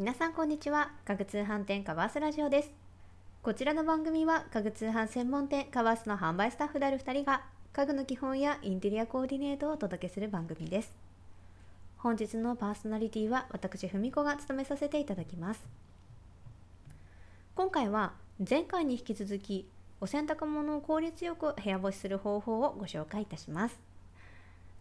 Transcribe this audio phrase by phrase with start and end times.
[0.00, 0.92] 皆さんこんにちは。
[1.04, 2.70] 家具通販店カバースラジオです。
[3.42, 7.42] こちらの番組は家具通販専門店カバースの販売スタッフである2人が
[7.74, 10.96] 家具の基本やインテリアコーディネートをお届けする番組です。
[11.98, 15.60] 本日のパーソナリティは私文子が務めさせていただきます。
[17.54, 18.14] 今回は
[18.48, 19.68] 前回に引き続き
[20.00, 23.89] お洗濯物を効率よく部屋干しする方法をご紹介いたします。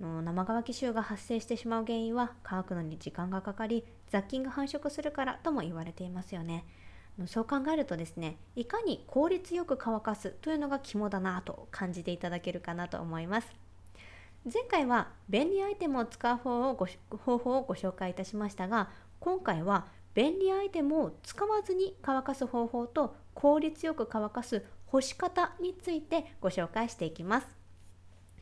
[0.00, 6.64] の生乾き臭が発生してしまう原因は乾くのに時間がかかり雑菌が繁殖するからとも言われていますよね。
[7.26, 13.48] そう考えるとですねいかに効率よく乾かすというのが肝だなと感じていただけるかなと思います。
[14.52, 27.55] 前回は便利アイテムを使う方をご方法をご紹介いたしましたが今回は便利アイテムを使わずに乾かす方法と効率よく乾かす干し方についてご紹介していきます。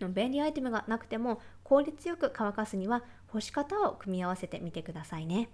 [0.01, 5.49] 便利アイテムがなくても効率よく乾かすには干し方を組み合わせてみてくださいね。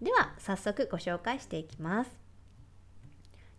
[0.00, 2.10] では早速ご紹介していきます。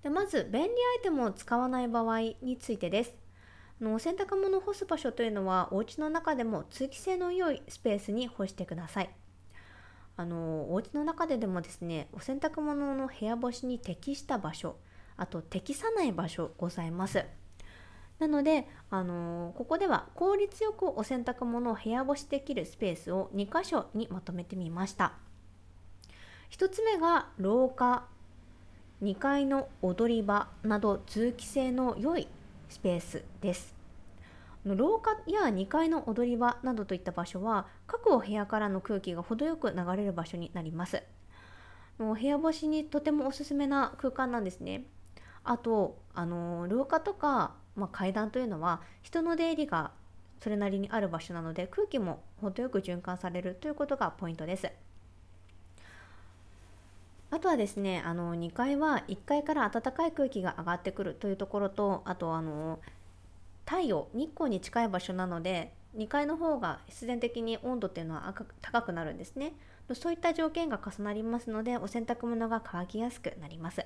[0.04, 3.16] でまず便利アイテムを使わない場合についてです。
[3.82, 9.10] のお洗濯物を干す場所というのはお家の中でも通気性の良いスペースに干してください。
[10.18, 14.78] あのお家の中ででもですねお洗濯物の部屋干しに適した場所
[15.18, 17.26] あと適さない場所ございます。
[18.20, 25.14] なので、あのー、ここでは効率よくお洗濯物を部屋干しできるスペースを2箇所にまとめてみました。
[26.52, 28.06] 1つ目が廊下
[29.04, 32.28] 2階の踊り場など通気性の良い
[32.70, 33.76] スペースです。
[34.64, 41.04] 廊下や2階の踊り場などといった場所は各お部屋からの空気が程よく流れる場所になります。
[42.00, 44.86] もう部屋干しにとてもおすすめな空間なんですね。
[45.44, 49.92] あとあの廊下とかまあ、階段というのは人の出入りが
[50.42, 54.72] それなりにある場所なので空気も程よく循環されるということがポイントです。
[57.32, 62.80] あとはですねあの2階は1階から暖かい空気が上がってくるというところとあとあの
[63.66, 69.54] 太陽日光に近い場所なので2階の方が必然的に温度っていうのは高くなるんですね
[69.94, 73.86] そういった条件が重なりますのでお洗濯物が乾きやすくなります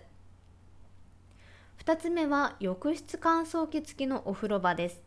[1.84, 5.02] 2つ目は浴室乾燥機付きのお風呂場です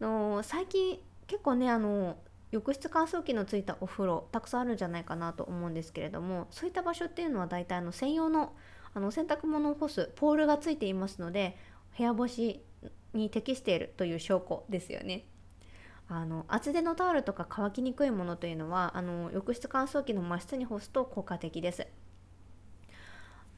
[0.00, 2.16] の最近結構ねあの
[2.50, 8.52] 浴室乾燥機のついたお風呂たくさんあるんじゃないかなと思うんですけれどもそういった場所っていうのは大体あの専用の
[8.92, 11.56] あの洗濯物を干すポールがついていますので
[11.96, 12.60] 部屋干し
[13.14, 15.26] に適しているという証拠ですよね。
[16.08, 21.86] あの厚手のタオルとか乾きにくいものというのはあの浴室乾燥機の真下に干すと効果的です。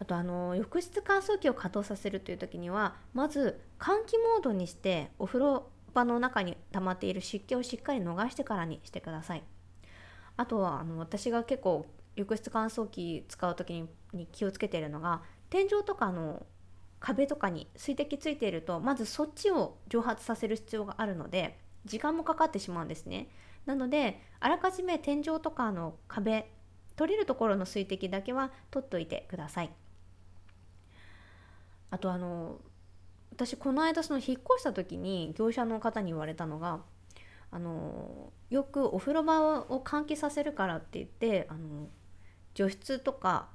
[0.03, 9.45] あとあの浴室乾燥機を稼働させるという時にはまず換気モードにしてお風呂場の中に溜まっている湿気をしっかり逃してからにしてください。
[10.37, 11.87] あとはあの私が結構
[12.17, 16.45] 浴室乾燥機使う時に気をつけているのが天井とかの
[16.99, 23.29] 壁とかに水滴ついているとまずそっちを蒸発させる必要があるので時間もかかってしまうんですね。
[23.67, 26.51] なのであらかじめ天井とかの壁
[26.97, 29.71] 取れるところの水滴だけは取っておいてください。
[31.93, 32.59] あとあの
[33.33, 36.81] 私この間その引っ越した時に業者の方に言われたのが
[37.51, 41.89] あのよくお風呂場を換気させるからって言ってあの
[42.55, 43.51] 除湿とか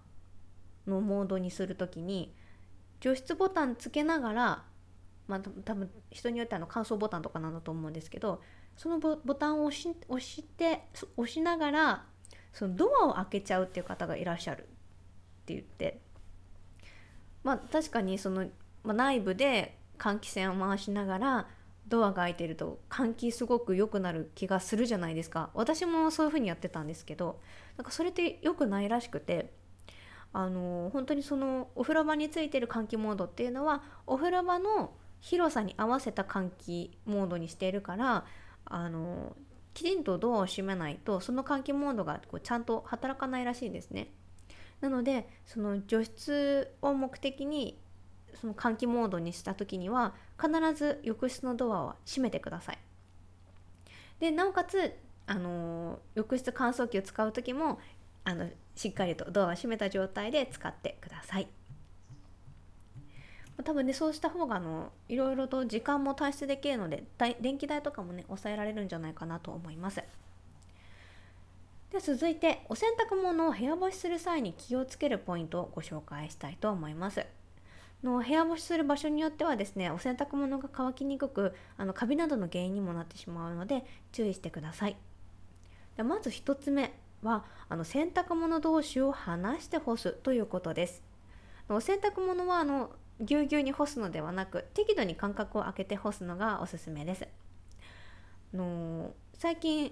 [0.86, 2.32] のモードにする時に
[3.00, 4.64] 除湿ボタンつけながら
[5.28, 8.42] まあ多分人によってあの乾燥ボタンとかなんだと思うんですけど
[8.76, 10.84] そのボタンを押し押して
[11.18, 12.06] 押しながら
[12.54, 14.66] そのドアを開けちゃうっていう方がいらっしゃるっ
[15.48, 16.02] て言って
[17.44, 18.48] まあ確かにその、
[18.84, 21.48] まあ、内部で換気扇を回しながら
[21.88, 27.40] ドアが開いてると換気すごく良くなる気がするじゃないですか私もそういう風にやってたんですけど
[27.78, 29.54] なんかそれって良くないらしくて
[30.34, 38.26] あの本当にそのお風呂場についてる換気モードっていうのはお風呂場の広さに合わせた換気モードにしているから
[38.66, 39.36] あの
[39.74, 44.12] きちんとドアを閉めないとその換気モードがこうちゃんと働かないらしいんですね。
[44.82, 47.80] なのでその除湿を目的に
[48.36, 52.78] その換気モードにした時には必ず浴室のドアは閉めてください。
[54.20, 54.94] でなおかつ
[55.26, 57.80] あの浴室乾燥機を使う時も
[58.24, 61.48] あのしっかりとドアを閉めた状態で使ってください。
[63.64, 67.04] 多分ねそうした方があのいろいろと時間も短縮できるので
[67.42, 70.04] 電気代とかもね抑えられるんじゃないかなと思います。
[71.92, 77.26] で続いてお洗濯物を部屋干しする際に気をつけるポイントをご紹介したいと思います。
[78.04, 84.98] の部屋干しする場所によってはですねお洗濯物が乾きにくくあのカビなどの原因にもなってしまうので注意してください。
[85.96, 86.94] でまず1つ目
[87.24, 91.04] はあの洗濯物同士を離して干すということです
[91.70, 97.28] お洗濯物はあのぎゅうぎゅうに干すのではなく適度に間隔を空けて干すのがおすすめです
[98.54, 99.92] の最近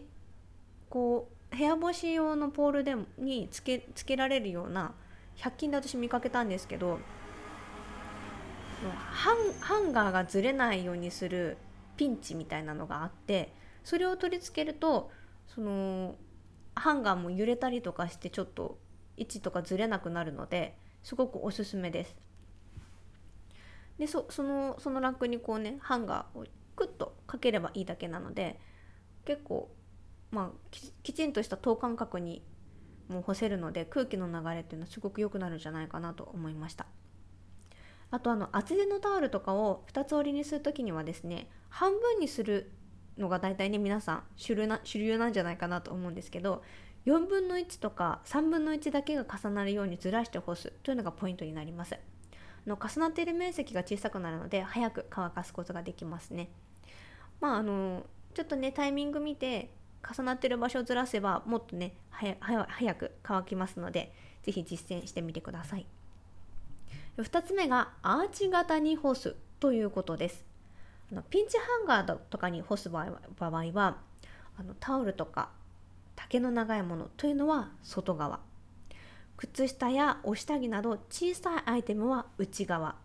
[0.90, 4.94] こう部屋干し用のポールでにつけつけられるような
[5.38, 7.00] 100均で私見かけたんですけど
[9.12, 11.58] ハンハンガーがずれないようにする
[11.98, 13.54] ピンチみたいなのがあって
[13.84, 15.12] それを取り付けると
[15.48, 16.16] その
[16.76, 18.78] ハンガーも揺れたりとかしてちょっと
[19.18, 22.16] 位置とかずれなくなるのですごくおすすめです。
[23.98, 28.60] でそそのそのラックにこうねハンガーをクッとかければいいだけなので
[29.24, 29.70] 結構
[30.32, 32.44] まあきちんとした等間隔に
[33.10, 36.88] もう干せるので空気の流れっていうのはすごく良くなるんじゃないかなと思いました。
[38.12, 42.72] あとあの厚手のタオルとかを2つ折りにする時にはですね半分にする
[43.18, 46.64] のが大体ね皆さん主流な主流なんじゃないかなと思うんですけど
[47.06, 51.96] 4分の1とか3分の1だけが重なるようにずらして干すというのがポイントになります。
[52.66, 56.50] の重なっている面積が小さくなるので早く乾かすことができますね。
[57.40, 59.70] まああのちょっとねタイミング見て
[60.08, 64.14] 重なってる場所をずらせばもっとね早く乾きますので
[64.44, 65.86] 是非実践してみてください。
[67.18, 70.46] 2つ目がアーチ型に干すということです。
[71.12, 73.12] あのピンチハンガーとかに干す場合
[73.72, 73.98] は
[74.58, 75.50] あのタオルとか
[76.16, 78.40] 丈の長いものというのは外側。
[79.38, 82.96] 靴下やお下着など小さいアイテムは内側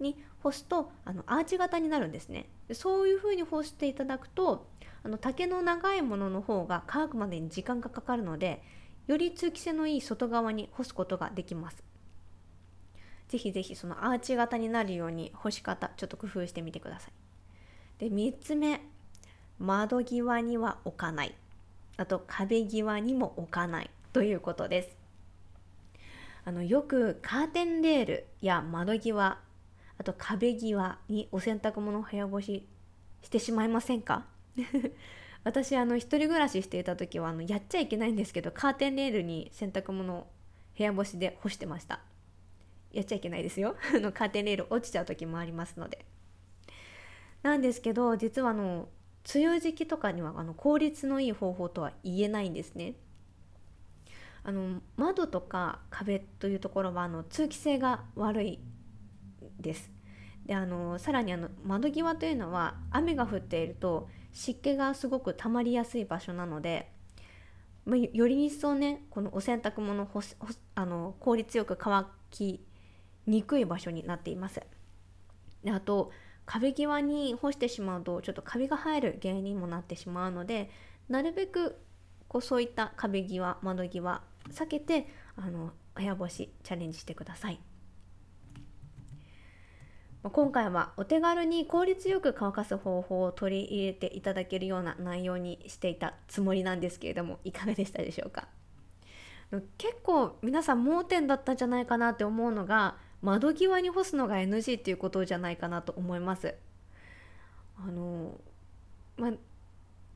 [0.00, 2.48] に干すとあのアーチ型になるんですね。
[2.72, 4.66] そういうふうに干していただくと
[5.02, 8.62] あの丈の長いものの方が乾くまでに時間がかかるので
[9.06, 11.82] より通気性のいい外側に干すことができます。
[13.28, 17.12] ぜひぜひそのアーチ型になるように干し方ちょっと工夫してみてください。
[17.98, 18.80] で3つ目
[19.58, 21.34] 窓際には置かない。
[21.96, 24.96] あと壁際にも置かないということです。
[26.44, 29.38] あのよくカーテンレールや窓際
[29.98, 32.66] あと壁際にお洗濯物を部屋干し
[33.22, 34.26] してしまいませんか？
[35.44, 40.26] 私あの一人暮らししていた時はあのやっちゃいけないんですけどカーテンレールに洗濯物を
[40.76, 42.00] 部屋干しで干してました。
[42.92, 43.76] やっちゃいけないですよ。
[43.94, 46.04] のカーテンレール落ちちゃう時もありますので。
[47.42, 48.88] なんですけど実はあの
[49.34, 52.94] 梅雨時期とかにはあの効率のいい方法とは言えないんですね。
[54.42, 58.60] あの窓とか壁というところはあの通気性が悪い
[59.60, 59.90] です
[60.46, 66.90] であのさらにあの窓際というのは雨が降っていると湿気がすごく溜まりやすい場所なので、
[67.84, 70.36] まより一層ねこのお洗濯物干し
[70.74, 72.64] あの効率よく乾き
[73.26, 74.62] にくい場所になっています
[75.64, 76.12] であと
[76.46, 80.70] 壁際に干してしまうとちょっとカビが生える原因にもなってしまうので
[81.08, 81.78] なるべく
[82.26, 87.60] こうそういった壁際窓際避けてあの部屋干しチャレンジしてください。
[90.24, 98.48] 今回はお手軽に効率よく乾かす方法を取り入れていただけるような内容にしていたつもりなんですけれどもいかがでしたでしょうか？
[99.78, 106.54] 結構皆さん盲点だったんじゃないかなって思うのが窓際に干すのが NG っていうことじゃないかなと思います。
[107.78, 108.38] あの
[109.16, 109.30] ま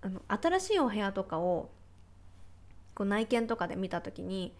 [0.02, 1.70] あの新しいお部屋とかを
[2.94, 4.52] こう内見とかで見た時に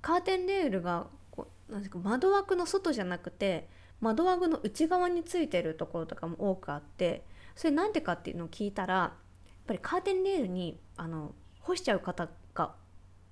[0.00, 3.68] カーテンレールがこうなんですか窓枠の外じゃなくて
[4.00, 7.24] 窓枠の内側についてるところとかも多くあって
[7.56, 9.12] それなんでかっていうのを聞いたらやっ
[9.66, 12.74] ぱりカーテンレールにあの干しちゃう方が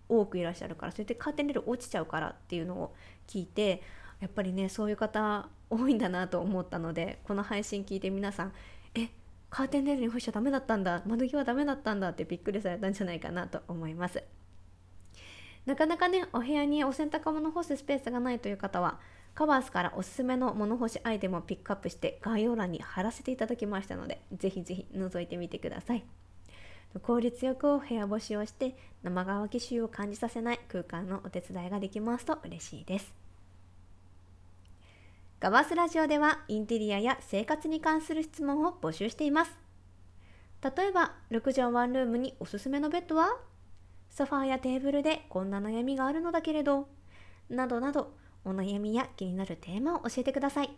[0.09, 2.95] 多くいらっしゃるからそれでカーテンレール落ちちゃうからっていうのを
[3.27, 3.83] 聞いて
[4.21, 8.53] やっぱりねそういう方多いんだなと思ったのでこの配信聞いて皆さん
[8.95, 9.09] え
[9.51, 14.23] カーテンレールに干しちゃダメだったんだ窓際ダメだったんだってびっくりされたんじゃないかなと思います。
[15.67, 19.01] なかなかねお部屋にお洗濯物干すスペースがないという方は
[19.37, 26.05] カバースからおすすめの物干しアイテムをピックアップして概要欄に貼らせていただきましたのでぜひぜひ覗いてみてください。
[27.02, 33.12] 効率よく部屋干しをして生乾き臭を感じさせない空間のお手伝いができますと嬉しいです。
[35.38, 39.52] ガバスラジオではインテリアや生活に関する質問を募集しています。
[40.62, 43.37] 例えば6畳ワンルームにおすすめのベッドは？
[44.09, 46.88] ソファーやテーブルでこんな悩みがあるのだけれど？
[47.50, 48.14] などなど
[48.47, 50.71] お悩みや気になるテーマを教えてください。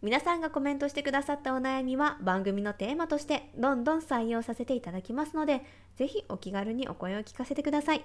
[0.00, 5.62] 皆さんがコメントしてくださったお悩みは番組のテーマとしてどんどん採用させていただきますので、
[5.96, 8.04] ぜひお気軽にお声を聞かせてください。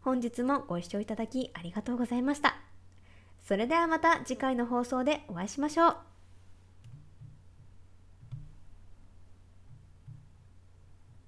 [0.00, 2.56] 本日もご視聴いただきありがとうございました。
[3.40, 6.11] それではまた次回の放送でお会いしましょう。